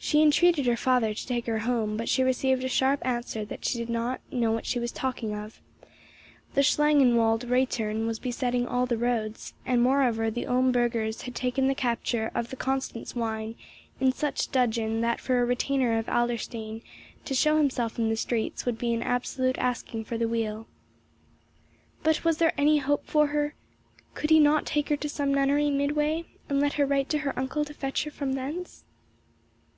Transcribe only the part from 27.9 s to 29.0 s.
her from thence?